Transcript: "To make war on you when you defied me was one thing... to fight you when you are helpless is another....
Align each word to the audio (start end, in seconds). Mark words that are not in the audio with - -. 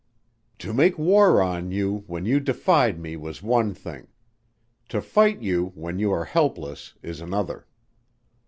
"To 0.57 0.73
make 0.73 0.97
war 0.97 1.43
on 1.43 1.69
you 1.69 2.05
when 2.07 2.25
you 2.25 2.39
defied 2.39 2.99
me 2.99 3.15
was 3.15 3.43
one 3.43 3.75
thing... 3.75 4.07
to 4.89 4.99
fight 4.99 5.43
you 5.43 5.73
when 5.75 5.99
you 5.99 6.11
are 6.11 6.25
helpless 6.25 6.95
is 7.03 7.21
another.... 7.21 7.67